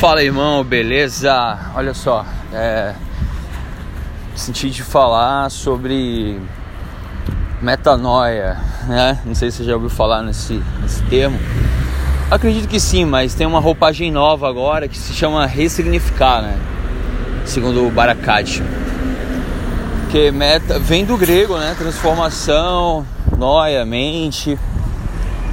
[0.00, 1.58] Fala irmão, beleza?
[1.74, 2.94] Olha só, é,
[4.34, 6.40] senti de falar sobre
[7.60, 8.56] metanoia,
[8.88, 9.20] né?
[9.26, 11.38] Não sei se você já ouviu falar nesse, nesse termo.
[12.30, 16.58] Acredito que sim, mas tem uma roupagem nova agora que se chama ressignificar, né?
[17.44, 18.62] Segundo o Barakat.
[20.10, 21.74] Que meta vem do grego, né?
[21.76, 23.06] Transformação,
[23.36, 24.58] noia, mente.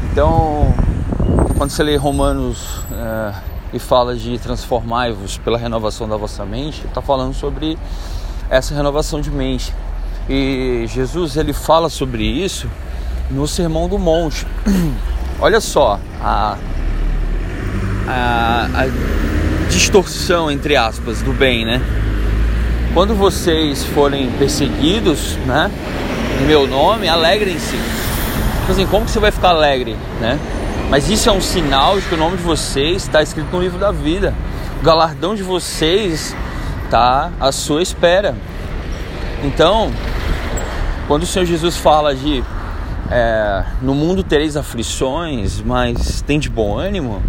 [0.09, 0.73] Então,
[1.57, 7.02] quando você lê Romanos é, e fala de transformai-vos pela renovação da vossa mente, está
[7.02, 7.77] falando sobre
[8.49, 9.73] essa renovação de mente.
[10.27, 12.68] E Jesus ele fala sobre isso
[13.30, 14.45] no Sermão do Monte.
[15.40, 16.58] Olha só a,
[18.08, 21.82] a, a distorção entre aspas do bem, né?
[22.94, 25.70] Quando vocês forem perseguidos, né,
[26.41, 27.77] em meu nome, alegrem-se.
[28.62, 30.40] Tipo assim, como que você vai ficar alegre, né?
[30.90, 33.77] Mas isso é um sinal de que o nome de vocês está escrito no livro
[33.77, 34.34] da vida.
[34.80, 36.34] O galardão de vocês
[36.86, 38.34] está à sua espera.
[39.44, 39.91] Então,
[41.07, 42.41] quando o Senhor Jesus fala de
[43.12, 47.22] é, no mundo tereis aflições, mas tem de bom ânimo,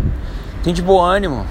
[0.62, 1.44] tem de bom ânimo.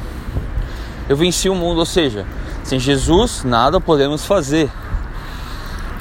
[1.09, 2.25] Eu venci o mundo, ou seja,
[2.63, 4.69] sem Jesus nada podemos fazer.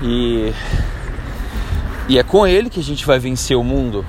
[0.01, 0.53] E,
[2.09, 4.05] e é com Ele que a gente vai vencer o mundo.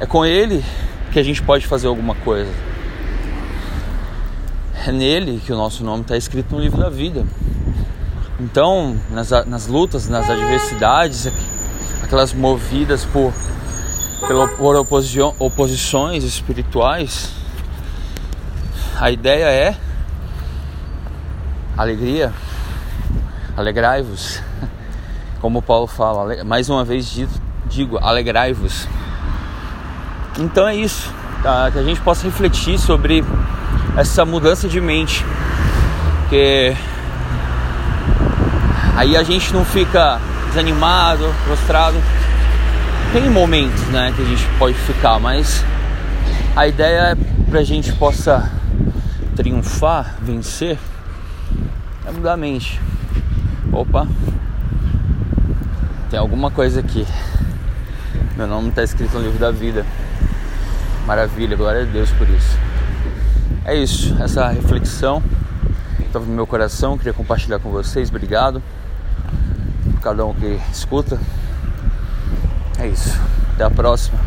[0.00, 0.64] É com Ele
[1.12, 2.50] que a gente pode fazer alguma coisa.
[4.86, 7.26] É nele que o nosso nome está escrito no livro da vida.
[8.40, 11.30] Então, nas, nas lutas, nas adversidades,
[12.02, 13.30] aquelas movidas por,
[14.56, 17.30] por oposição, oposições espirituais,
[18.98, 19.76] a ideia é
[21.76, 22.32] alegria,
[23.54, 24.40] alegrai-vos.
[25.42, 27.20] Como Paulo fala, mais uma vez
[27.68, 28.88] digo, alegrai-vos.
[30.38, 31.70] Então é isso, tá?
[31.70, 33.24] que a gente possa refletir sobre
[33.96, 35.24] essa mudança de mente,
[36.28, 36.74] que
[38.96, 41.96] aí a gente não fica desanimado, prostrado.
[43.12, 45.64] Tem momentos, né, que a gente pode ficar, mas
[46.54, 47.16] a ideia é
[47.50, 48.50] pra gente possa
[49.34, 50.78] triunfar, vencer,
[52.06, 52.80] é mudar a mente.
[53.72, 54.06] Opa,
[56.08, 57.06] tem alguma coisa aqui.
[58.36, 59.84] Meu nome está escrito no livro da vida.
[61.10, 62.56] Maravilha, glória a Deus por isso.
[63.64, 65.20] É isso, essa reflexão
[66.06, 68.10] estava no meu coração, queria compartilhar com vocês.
[68.10, 68.62] Obrigado
[70.00, 71.18] cada um que escuta.
[72.78, 73.20] É isso.
[73.54, 74.20] Até a próxima.